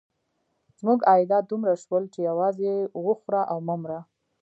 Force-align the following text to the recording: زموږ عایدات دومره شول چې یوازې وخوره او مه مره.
زموږ 0.79 0.99
عایدات 1.11 1.43
دومره 1.47 1.73
شول 1.83 2.03
چې 2.13 2.19
یوازې 2.29 2.73
وخوره 3.05 3.41
او 3.51 3.57
مه 3.67 3.75
مره. 3.81 3.99